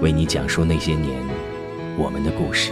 [0.00, 1.22] 为你讲述那些年
[1.96, 2.70] 我们的故事。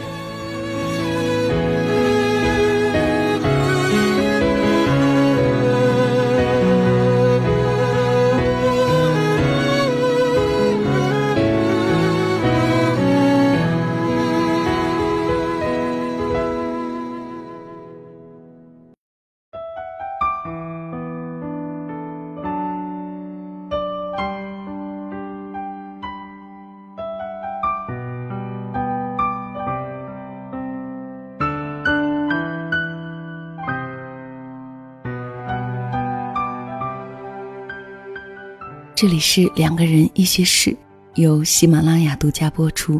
[38.97, 40.75] 这里是两个人一些事，
[41.17, 42.99] 由喜马拉雅独家播出。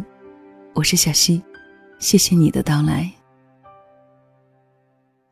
[0.75, 1.41] 我是小溪，
[1.97, 3.11] 谢谢你的到来。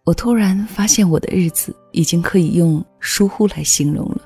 [0.06, 4.22] 我突然发现，我的日子已经可以用疏忽来形容了。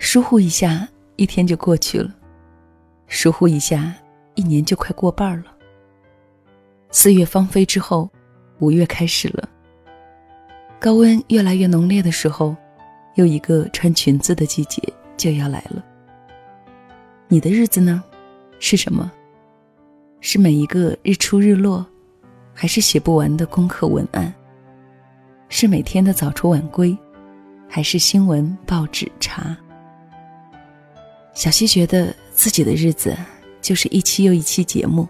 [0.00, 2.10] 疏忽一下，一天就过去了；
[3.06, 3.94] 疏忽一下，
[4.34, 5.56] 一年就快过半了。
[6.90, 8.10] 四月芳菲之后，
[8.58, 9.48] 五月开始了。
[10.80, 12.56] 高温越来越浓烈的时候，
[13.14, 14.82] 又一个穿裙子的季节。
[15.20, 15.84] 就要来了。
[17.28, 18.02] 你的日子呢？
[18.58, 19.12] 是什么？
[20.20, 21.86] 是每一个日出日落，
[22.54, 24.32] 还是写不完的功课文案？
[25.50, 26.96] 是每天的早出晚归，
[27.68, 29.54] 还是新闻报纸查？
[31.34, 33.14] 小溪觉得自己的日子
[33.60, 35.06] 就是一期又一期节目。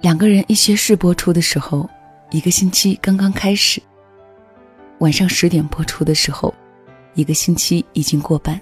[0.00, 1.90] 两个人一些事播出的时候，
[2.30, 3.82] 一个星期刚刚开始。
[5.00, 6.54] 晚上十点播出的时候。
[7.14, 8.60] 一个星期已经过半，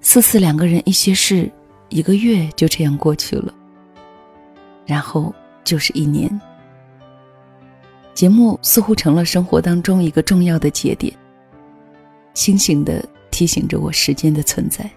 [0.00, 1.50] 四次两个人一些事，
[1.88, 3.54] 一个月就这样过去了。
[4.84, 6.28] 然后就是一年。
[8.14, 11.14] 节目似乎成了生活当中一个重要的节点，
[12.34, 14.90] 清醒的提醒着我时间的存在。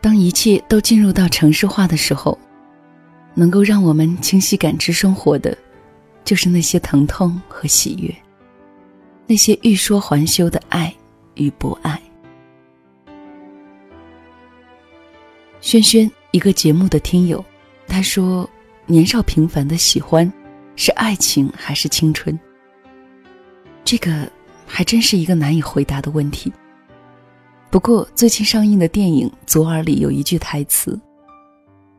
[0.00, 2.38] 当一切都进入到城市化的时候，
[3.34, 5.56] 能够让我们清晰感知生活的，
[6.24, 8.14] 就是那些疼痛和喜悦。
[9.30, 10.92] 那些欲说还休的爱
[11.36, 12.02] 与不爱。
[15.60, 17.44] 轩轩，一个节目的听友，
[17.86, 18.50] 他说
[18.86, 20.30] ：“年少平凡的喜欢，
[20.74, 22.36] 是爱情还是青春？”
[23.86, 24.28] 这个
[24.66, 26.52] 还真是一个难以回答的问题。
[27.70, 31.00] 不过，最近上映的电影《左耳》里有一句台词：“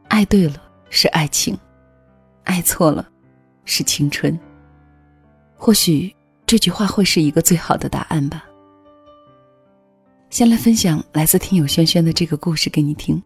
[0.10, 1.58] 爱对了是爱情，
[2.44, 3.08] 爱错了
[3.64, 4.38] 是青春。”
[5.56, 6.14] 或许。
[6.52, 8.44] 这句话会是一个最好的答案吧。
[10.30, 13.24] 先来分享来自听友轩轩的这个故事给你听。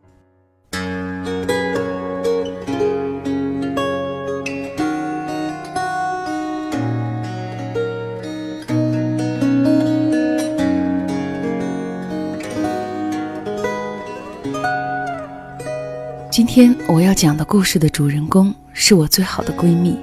[16.29, 19.97] 今天我要讲的故事的主人公是我最好的闺蜜，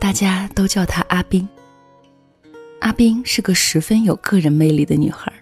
[0.00, 1.48] 大家都叫她阿冰。
[2.86, 5.32] 阿冰是个十分有个人魅力的女孩，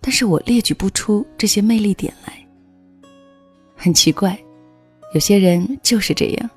[0.00, 2.34] 但是我列举不出这些魅力点来。
[3.76, 4.36] 很奇怪，
[5.14, 6.50] 有些人就是这样，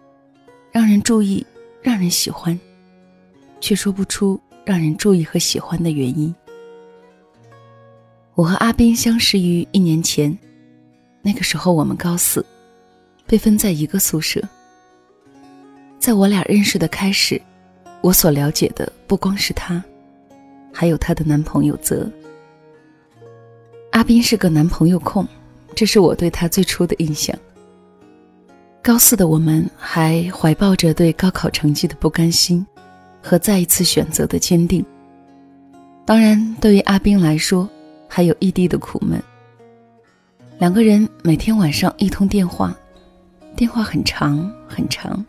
[0.71, 1.45] 让人注意，
[1.79, 2.59] 让人喜欢，
[3.62, 6.33] 却说不出让人注意和喜欢的原因。
[8.33, 10.35] 我和阿冰相识于一年前，
[11.21, 12.44] 那个时候我们高四，
[13.27, 14.41] 被分在一个宿舍。
[16.00, 17.39] 在我俩认识的开始。
[18.01, 19.83] 我所了解的不光是她，
[20.71, 22.09] 还有她的男朋友泽。
[23.91, 25.27] 阿斌是个男朋友控，
[25.75, 27.35] 这是我对他最初的印象。
[28.83, 32.65] 高四的我们还怀抱着对高考成绩的不甘心
[33.21, 34.85] 和再一次选择的坚定。
[36.05, 37.67] 当然，对于阿斌来说，
[38.07, 39.21] 还有异地的苦闷，
[40.59, 42.73] 两个人每天晚上一通电话，
[43.55, 45.25] 电话很长很长，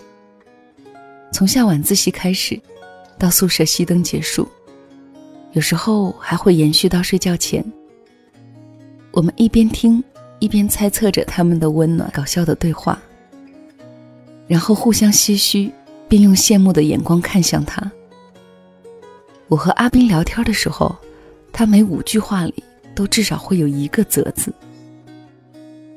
[1.30, 2.60] 从下晚自习开始，
[3.18, 4.48] 到宿舍熄灯结束，
[5.52, 7.64] 有时候还会延续到睡觉前。
[9.10, 10.02] 我们一边听，
[10.38, 12.98] 一边猜测着他们的温暖、搞笑的对话，
[14.46, 15.70] 然后互相唏嘘，
[16.08, 17.90] 并用羡慕的眼光看向他。
[19.48, 20.96] 我和阿斌聊天的时候，
[21.52, 22.54] 他每五句话里
[22.94, 24.52] 都至少会有一个“则”字。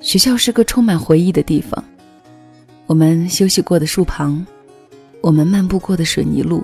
[0.01, 1.83] 学校是个充满回忆的地方，
[2.88, 4.45] 我们休息过的树旁，
[5.21, 6.63] 我们漫步过的水泥路，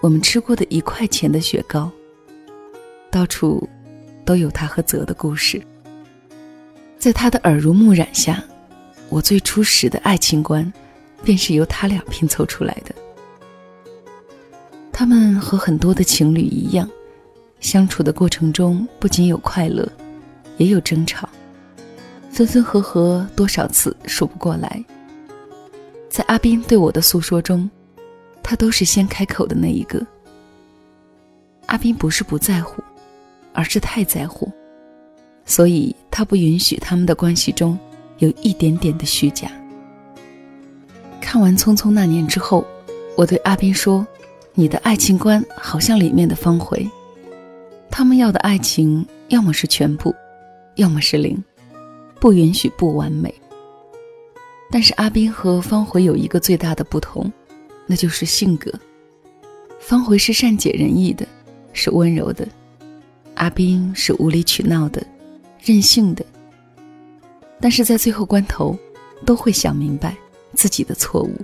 [0.00, 1.88] 我们吃过的一块钱的雪糕，
[3.12, 3.66] 到处
[4.24, 5.62] 都有他和泽的故事。
[6.98, 8.42] 在他的耳濡目染下，
[9.08, 10.70] 我最初始的爱情观，
[11.22, 12.92] 便是由他俩拼凑出来的。
[14.92, 16.90] 他们和很多的情侣一样，
[17.60, 19.88] 相处的过程中不仅有快乐，
[20.58, 21.28] 也有争吵，
[22.32, 24.84] 分分合合多少次数不过来。
[26.10, 27.70] 在阿斌对我的诉说中，
[28.42, 30.04] 他都是先开口的那一个。
[31.66, 32.82] 阿斌不是不在乎，
[33.54, 34.50] 而是太在乎，
[35.46, 37.78] 所以他不允许他们的关系中
[38.18, 39.48] 有一点点的虚假。
[41.20, 42.66] 看完《匆匆那年》之后，
[43.16, 44.06] 我对阿斌说。
[44.52, 46.86] 你的爱情观好像里面的方茴，
[47.88, 50.12] 他们要的爱情要么是全部，
[50.74, 51.42] 要么是零，
[52.18, 53.32] 不允许不完美。
[54.70, 57.30] 但是阿斌和方茴有一个最大的不同，
[57.86, 58.72] 那就是性格。
[59.80, 61.26] 方茴是善解人意的，
[61.72, 62.46] 是温柔的；
[63.34, 65.04] 阿斌是无理取闹的，
[65.60, 66.24] 任性的。
[67.60, 68.78] 但是在最后关头，
[69.26, 70.16] 都会想明白
[70.54, 71.34] 自己的错误。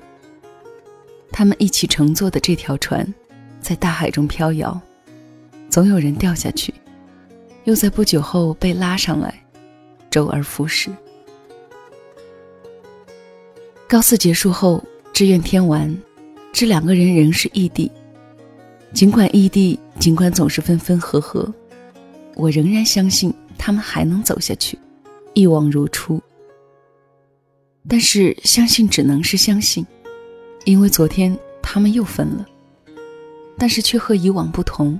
[1.32, 3.12] 他们一起乘坐的这条船，
[3.60, 4.80] 在大海中飘摇，
[5.68, 6.72] 总有人掉下去，
[7.64, 9.34] 又在不久后被拉上来，
[10.08, 10.90] 周而复始。
[13.88, 15.96] 高四结束后，志愿填完，
[16.52, 17.88] 这两个人仍是异地。
[18.92, 21.52] 尽管异地，尽管总是分分合合，
[22.34, 24.76] 我仍然相信他们还能走下去，
[25.34, 26.20] 一往如初。
[27.88, 29.86] 但是，相信只能是相信。
[30.64, 32.44] 因为昨天他们又分了，
[33.56, 34.98] 但是却和以往不同。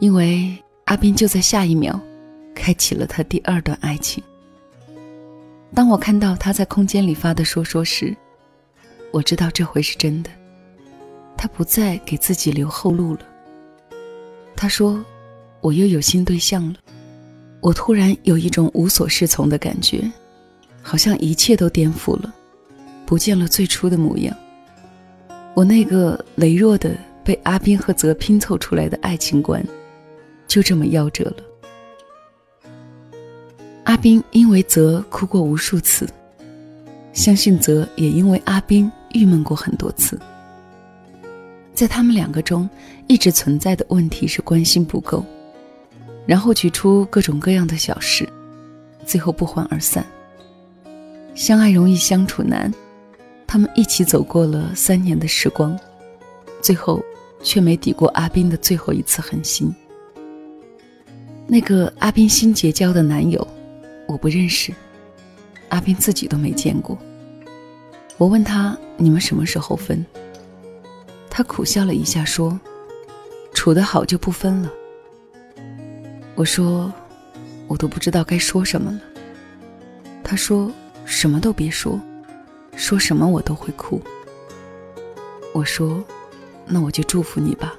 [0.00, 0.52] 因为
[0.86, 2.00] 阿斌就在下一秒，
[2.56, 4.20] 开启了他第二段爱情。
[5.74, 8.16] 当我看到他在空间里发的说说时，
[9.12, 10.30] 我知道这回是真的。
[11.36, 13.20] 他不再给自己留后路了。
[14.56, 15.04] 他说
[15.60, 16.74] ：“我又有新对象了。”
[17.60, 20.10] 我突然有一种无所适从的感觉，
[20.80, 22.32] 好像一切都颠覆了，
[23.04, 24.36] 不见了最初的模样。
[25.54, 29.64] 我那个羸弱的被阿斌和泽拼凑出来的爱情观，
[30.46, 31.36] 就这么夭折了。
[33.98, 36.08] 阿斌因为泽哭过无数次，
[37.12, 40.16] 相信泽也因为阿斌郁闷过很多次。
[41.74, 42.70] 在他们两个中，
[43.08, 45.24] 一直存在的问题是关心不够，
[46.26, 48.28] 然后举出各种各样的小事，
[49.04, 50.06] 最后不欢而散。
[51.34, 52.72] 相爱容易相处难。
[53.48, 55.76] 他们一起走过了三年的时光，
[56.62, 57.02] 最后
[57.42, 59.74] 却没抵过阿斌的最后一次狠心。
[61.48, 63.44] 那个阿斌新结交的男友，
[64.08, 64.72] 我不认识，
[65.68, 66.98] 阿斌自己都没见过。
[68.16, 70.04] 我问他：“你们什么时候分？”
[71.28, 72.58] 他苦笑了一下说
[73.52, 74.72] ：“处得好就不分了。”
[76.34, 76.90] 我说
[77.68, 79.00] ：“我都不知道该说什么了。”
[80.24, 80.72] 他说
[81.04, 82.00] ：“什么都别说。”
[82.74, 84.00] 说什么我都会哭。
[85.52, 86.02] 我说
[86.64, 87.74] ：“那我就祝福你吧。”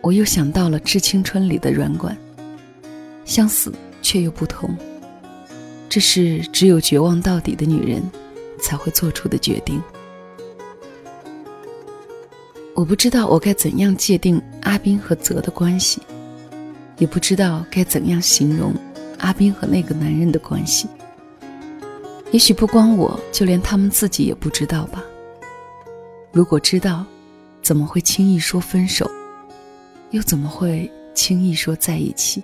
[0.00, 2.16] 我又想到了《致青春》里的软管，
[3.24, 3.70] 相似
[4.02, 4.76] 却又不同。
[5.88, 8.02] 这是只有绝望到底的女人
[8.60, 9.82] 才会做出的决定。
[12.74, 16.00] 我不知道我该怎样界定阿斌和泽的关系，
[16.98, 18.72] 也不知道该怎样形容
[19.18, 20.88] 阿斌和那个男人的关系。
[22.30, 25.04] 也许不光我，就连他们自己也不知道吧。
[26.32, 27.04] 如果知道，
[27.60, 29.10] 怎么会轻易说分手？
[30.12, 32.42] 又怎么会轻易说在一起？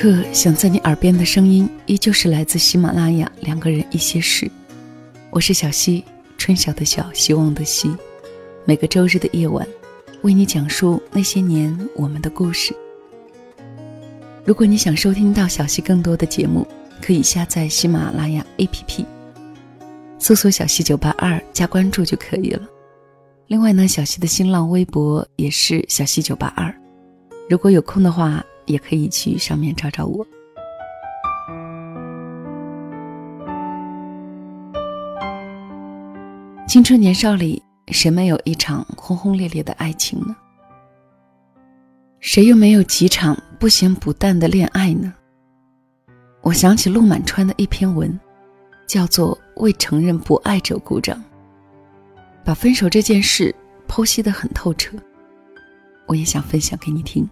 [0.00, 4.50] 刻想在你耳边的声音，依旧是来自喜马拉雅两个人一些事。
[5.28, 6.02] 我是小溪，
[6.38, 7.94] 春晓的晓，希望的希。
[8.64, 9.68] 每个周日的夜晚，
[10.22, 12.74] 为你讲述那些年我们的故事。
[14.42, 16.66] 如果你想收听到小溪更多的节目，
[17.02, 19.04] 可以下载喜马拉雅 APP，
[20.18, 22.66] 搜索“小溪九八二”加关注就可以了。
[23.48, 26.74] 另外呢，小溪的新浪微博也是“小溪九八二”，
[27.50, 30.26] 如果有空的话，也可以去上面找找我。
[36.66, 40.36] 青春年少里，谁没有一场轰轰烈烈的爱情呢？
[42.20, 45.12] 谁又没有几场不咸不淡的恋爱呢？
[46.42, 48.18] 我想起陆满川的一篇文，
[48.86, 51.16] 叫做《为承认不爱者鼓掌》，
[52.44, 53.52] 把分手这件事
[53.88, 54.96] 剖析的很透彻。
[56.06, 57.28] 我也想分享给你听。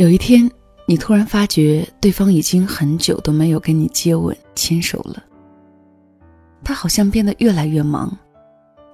[0.00, 0.50] 有一天，
[0.86, 5.22] 你突然发觉对方已经很久都没有跟你接吻、牵手了。
[6.64, 8.10] 他好像变得越来越忙，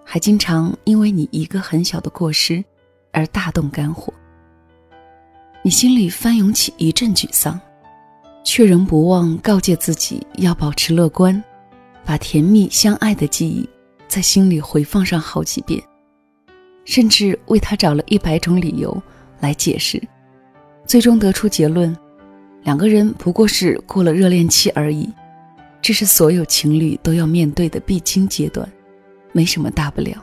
[0.04, 2.64] 还经常因为你一个很小的过失
[3.12, 4.12] 而大动肝火。
[5.62, 7.60] 你心里翻涌起一阵沮丧，
[8.44, 11.40] 却仍不忘告诫自己要保持乐观，
[12.04, 13.68] 把甜蜜相爱的记忆
[14.08, 15.80] 在心里回放上好几遍，
[16.84, 19.00] 甚至为他找了一百种理由
[19.38, 20.02] 来解释，
[20.86, 21.94] 最终得出结论：
[22.62, 25.12] 两个人不过是过了热恋期而已。
[25.82, 28.68] 这是所有情侣都要面对的必经阶段，
[29.32, 30.16] 没什么大不了。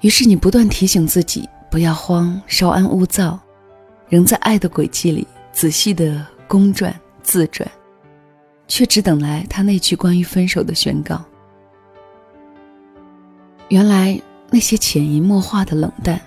[0.00, 3.38] 于是你不断提醒自己不要慌，稍安勿躁，
[4.08, 7.68] 仍在爱的轨迹里仔细的公转自转，
[8.68, 11.24] 却只等来他那句关于分手的宣告。
[13.68, 14.20] 原来
[14.50, 16.20] 那些潜移默化的冷淡，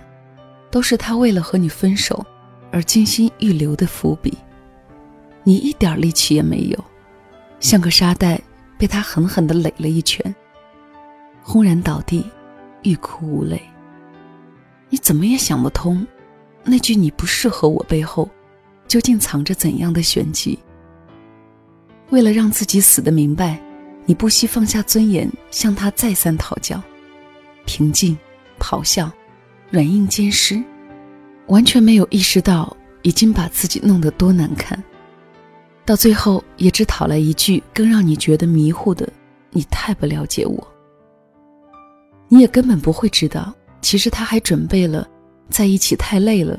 [0.76, 2.22] 都是他为了和你分手
[2.70, 4.36] 而精心预留的伏笔，
[5.42, 6.84] 你一点力气也没有。
[7.60, 8.38] 像个沙袋，
[8.76, 10.22] 被他狠狠地垒了一拳，
[11.40, 12.22] 轰然倒地，
[12.82, 13.58] 欲哭无泪。
[14.90, 16.06] 你怎么也想不通，
[16.62, 18.28] 那句“你不适合我”背后，
[18.86, 20.58] 究竟藏着怎样的玄机？
[22.10, 23.58] 为了让自己死得明白，
[24.04, 26.78] 你不惜放下尊严，向他再三讨教，
[27.64, 28.14] 平静、
[28.58, 29.10] 咆哮、
[29.76, 30.64] 软硬兼施，
[31.48, 34.82] 完全没有意识到已经把自己弄得多难看。
[35.84, 39.06] 到最后，也只讨来一句更让你觉得迷糊的
[39.52, 40.66] ：“你太不了解我。”
[42.26, 43.52] 你也根本不会知道，
[43.82, 45.06] 其实他还准备了
[45.50, 46.58] 在一起太累了，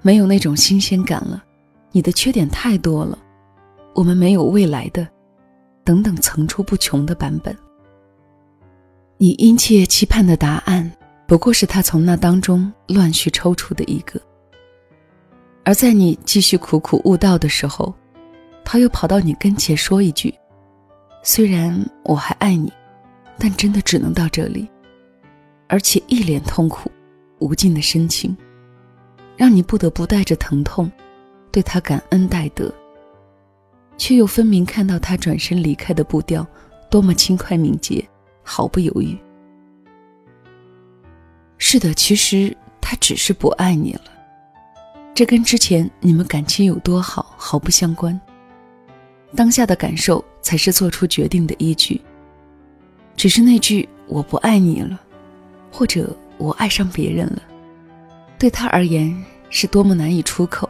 [0.00, 1.44] 没有那种新鲜感了，
[1.92, 3.18] 你的缺点太多了，
[3.94, 5.06] 我们没有未来的，
[5.84, 7.54] 等等层出不穷的版本。
[9.18, 10.90] 你殷切期盼的答案，
[11.26, 14.20] 不过是他从那当中乱序抽出的一个。
[15.64, 17.94] 而在你继续苦苦悟道的时候，
[18.64, 20.34] 他又跑到你跟前说一句
[21.24, 22.70] ：“虽然我还爱你，
[23.38, 24.68] 但真的只能到这里。”
[25.66, 26.90] 而且一脸痛苦、
[27.38, 28.36] 无尽的深情，
[29.34, 30.92] 让你不得不带着疼痛，
[31.50, 32.72] 对他感恩戴德。
[33.96, 36.46] 却又分明看到他转身离开的步调，
[36.90, 38.06] 多么轻快敏捷，
[38.42, 39.16] 毫不犹豫。
[41.66, 44.02] 是的，其实他只是不爱你了，
[45.14, 48.20] 这跟之前你们感情有多好毫不相关。
[49.34, 51.98] 当下的感受才是做出决定的依据。
[53.16, 55.00] 只是那句“我不爱你了”，
[55.72, 57.42] 或者“我爱上别人了”，
[58.38, 60.68] 对他而言是多么难以出口。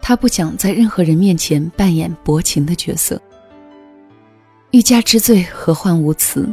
[0.00, 3.20] 他不想在任何人面前扮演薄情的角色。
[4.70, 6.50] 欲加之罪，何患无辞？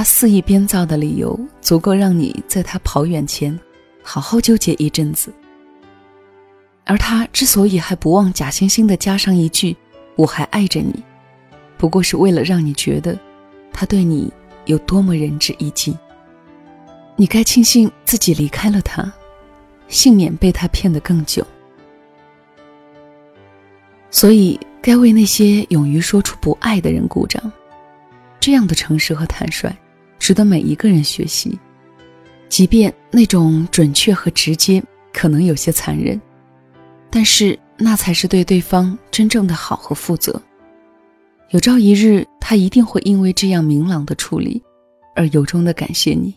[0.00, 3.60] 他肆意编造的理由，足够让你在他跑远前，
[4.02, 5.30] 好好纠结一阵子。
[6.86, 9.76] 而他之所以还不忘假惺惺的加上一句
[10.16, 11.04] “我还爱着你”，
[11.76, 13.14] 不过是为了让你觉得
[13.74, 14.32] 他对你
[14.64, 15.94] 有多么仁至义尽。
[17.14, 19.12] 你该庆幸自己离开了他，
[19.88, 21.46] 幸免被他骗得更久。
[24.10, 27.52] 所以，该为那些勇于说出不爱的人鼓掌。
[28.40, 29.70] 这样的诚实和坦率，
[30.20, 31.58] 值得每一个人学习。
[32.48, 34.80] 即便那种准确和直接
[35.12, 36.20] 可能有些残忍。
[37.10, 40.40] 但是那才是对对方真正的好和负责。
[41.50, 44.62] 有朝一日，他一定会因为这样明朗的处理，
[45.16, 46.32] 而由衷的感谢你。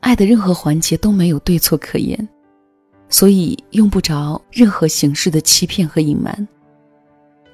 [0.00, 2.28] 爱的任何环节都没有对错可言，
[3.08, 6.48] 所以用不着任何形式的欺骗和隐瞒。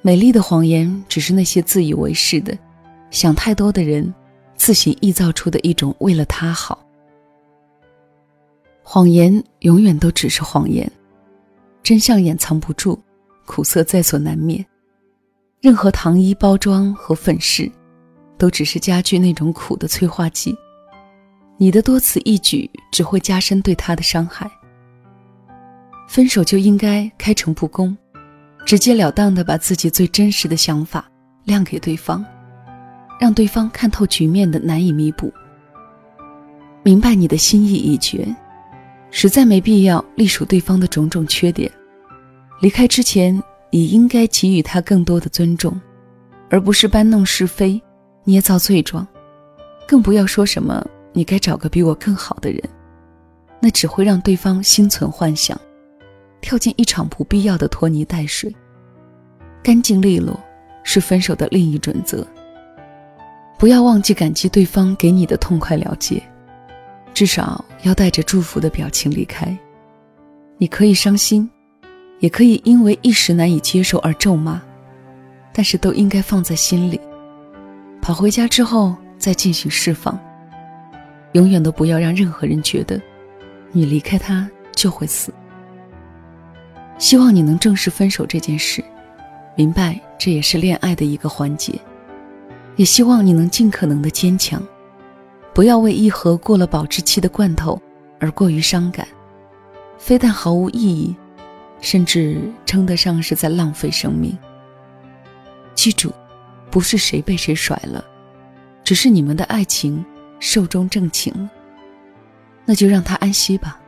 [0.00, 2.56] 美丽的谎言，只是那些自以为是的、
[3.10, 4.14] 想太多的人
[4.56, 6.78] 自行臆造出的一种为了他好。
[8.82, 10.90] 谎言永远都只是谎言，
[11.82, 12.98] 真相掩藏不住，
[13.44, 14.64] 苦涩在所难免。
[15.60, 17.70] 任何糖衣包装和粉饰，
[18.38, 20.56] 都只是加剧那种苦的催化剂。
[21.56, 24.48] 你的多此一举只会加深对他的伤害。
[26.06, 27.96] 分手就应该开诚布公，
[28.64, 31.10] 直截了当的把自己最真实的想法
[31.44, 32.24] 亮给对方，
[33.18, 35.32] 让对方看透局面的难以弥补。
[36.82, 38.26] 明白你的心意已决，
[39.10, 41.70] 实在没必要隶属对方的种种缺点。
[42.60, 45.80] 离开之前，你应该给予他更多的尊重，
[46.48, 47.80] 而不是搬弄是非、
[48.24, 49.06] 捏造罪状，
[49.86, 50.86] 更不要说什么。
[51.12, 52.62] 你该找个比我更好的人，
[53.58, 55.58] 那只会让对方心存幻想，
[56.42, 58.54] 跳进一场不必要的拖泥带水。
[59.62, 60.38] 干净利落
[60.84, 62.26] 是分手的另一准则。
[63.58, 66.22] 不要忘记感激对方给你的痛快了结，
[67.14, 69.56] 至少要带着祝福的表情离开。
[70.58, 71.48] 你可以伤心，
[72.20, 74.60] 也可以因为一时难以接受而咒骂，
[75.52, 77.00] 但是都应该放在心里。
[78.02, 80.18] 跑回家之后再进行释放。
[81.32, 83.00] 永远都不要让任何人觉得，
[83.72, 85.32] 你离开他就会死。
[86.98, 88.82] 希望你能正视分手这件事，
[89.54, 91.72] 明白这也是恋爱的一个环节。
[92.76, 94.62] 也希望你能尽可能的坚强，
[95.52, 97.80] 不要为一盒过了保质期的罐头
[98.20, 99.06] 而过于伤感，
[99.98, 101.16] 非但毫无意义，
[101.80, 104.36] 甚至称得上是在浪费生命。
[105.74, 106.12] 记住，
[106.70, 108.04] 不是谁被谁甩了，
[108.84, 110.04] 只是你们的爱情。
[110.38, 111.50] 寿终正寝了，
[112.66, 113.80] 那就让他安息吧。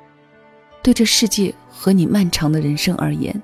[0.83, 3.43] 对这世界和你漫长的人生而言，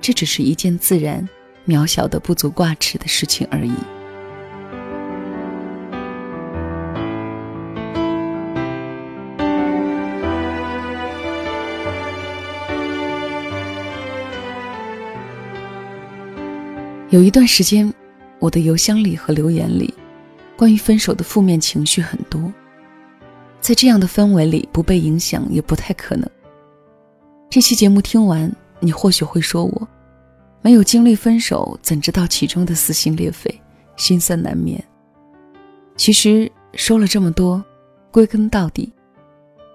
[0.00, 1.26] 这只是一件自然、
[1.64, 3.72] 渺小的、不足挂齿的事情而已。
[17.10, 17.90] 有一段时间，
[18.38, 19.92] 我的邮箱里和留言里。
[20.58, 22.52] 关于分手的负面情绪很多，
[23.60, 26.28] 在这样的氛围里不被影响也不太可能。
[27.48, 29.88] 这期节目听完，你或许会说我
[30.60, 33.58] 没有经历分手，怎知道其中的撕心裂肺、
[33.96, 34.82] 心酸难眠？
[35.96, 37.64] 其实说了这么多，
[38.10, 38.92] 归根到底，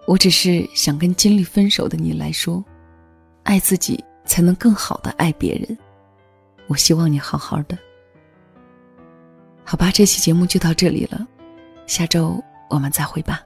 [0.06, 2.62] 我只是想跟经历分手的你来说，
[3.43, 5.78] 爱自己才能更好的爱别人。
[6.67, 7.78] 我希望你好好的。
[9.65, 11.26] 好吧，这期节目就到这里了，
[11.88, 13.41] 下周我们再会吧。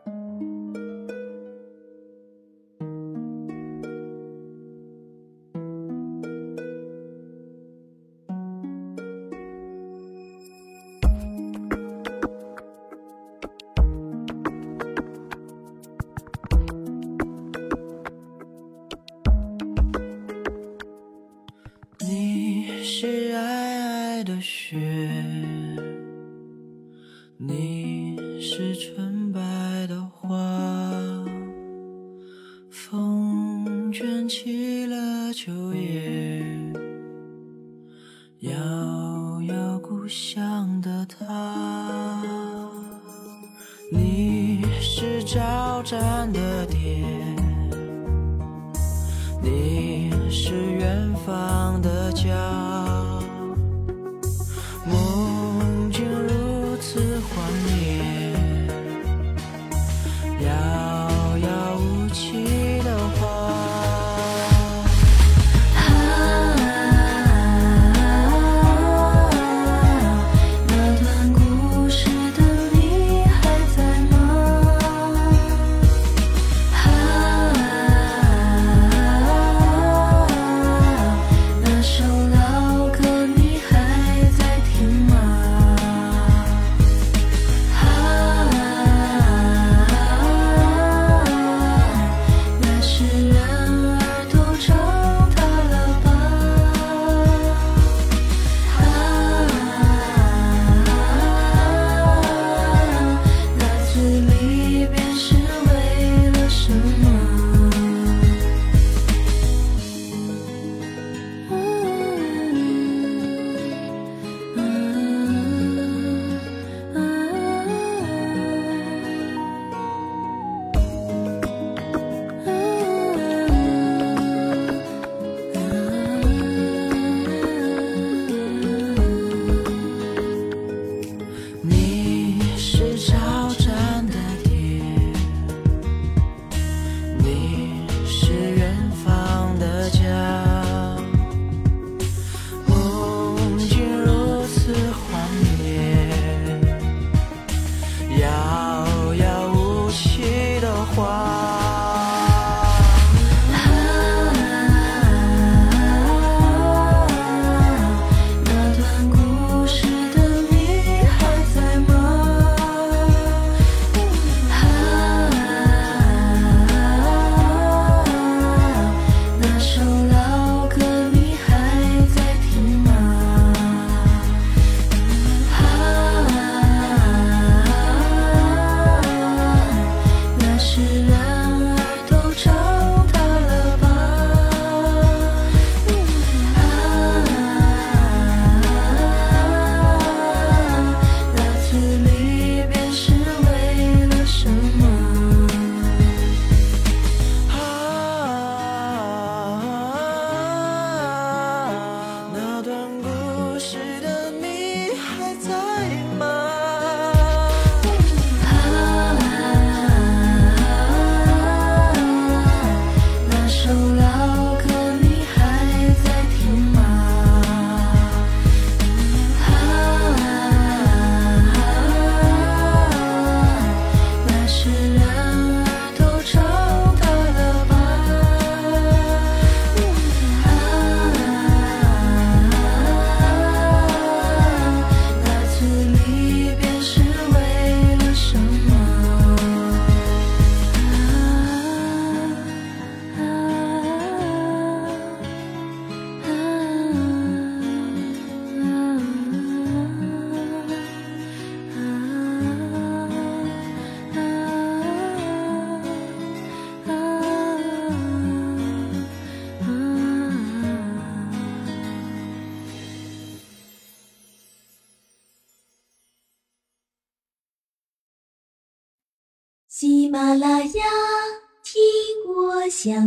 [24.23, 24.77] 的雪。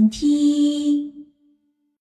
[0.08, 0.59] 听。